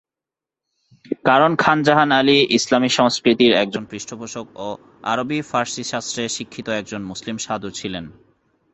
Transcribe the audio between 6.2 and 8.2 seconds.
শিক্ষিত একজন মুসলিম সাধু ছিলেন।